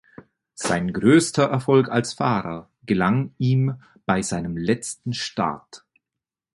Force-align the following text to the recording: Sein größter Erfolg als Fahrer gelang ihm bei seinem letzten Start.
Sein 0.55 0.93
größter 0.93 1.43
Erfolg 1.43 1.87
als 1.89 2.13
Fahrer 2.15 2.71
gelang 2.87 3.35
ihm 3.37 3.79
bei 4.07 4.23
seinem 4.23 4.57
letzten 4.57 5.13
Start. 5.13 5.85